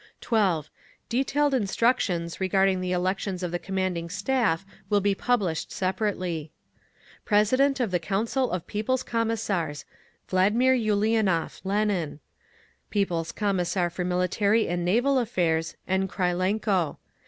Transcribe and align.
12. 0.21 0.71
Detailed 1.09 1.53
instructions 1.53 2.41
regarding 2.41 2.81
the 2.81 2.91
elections 2.91 3.43
of 3.43 3.51
the 3.51 3.59
commanding 3.59 4.09
Staff 4.09 4.65
will 4.89 4.99
be 4.99 5.13
published 5.13 5.71
separately. 5.71 6.51
President 7.23 7.79
of 7.79 7.91
the 7.91 7.99
Council 7.99 8.49
of 8.49 8.65
People's 8.65 9.03
Commissars. 9.03 9.85
VL. 10.27 10.81
ULIANOV 10.83 11.61
(LENIN). 11.63 12.19
People's 12.89 13.31
Commissar 13.31 13.91
for 13.91 14.03
Military 14.03 14.67
and 14.67 14.83
Naval 14.83 15.19
Affairs, 15.19 15.75
N. 15.87 16.07
KRYLENKO. 16.07 16.97